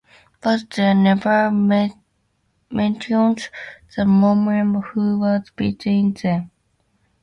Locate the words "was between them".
5.19-6.49